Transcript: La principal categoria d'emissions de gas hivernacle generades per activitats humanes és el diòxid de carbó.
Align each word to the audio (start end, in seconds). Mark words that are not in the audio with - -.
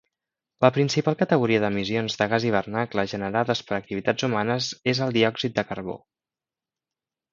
La 0.65 0.69
principal 0.77 1.17
categoria 1.17 1.59
d'emissions 1.63 2.17
de 2.21 2.27
gas 2.31 2.47
hivernacle 2.49 3.05
generades 3.13 3.61
per 3.69 3.75
activitats 3.77 4.27
humanes 4.29 4.71
és 4.95 5.03
el 5.07 5.15
diòxid 5.19 5.57
de 5.61 5.67
carbó. 5.73 5.97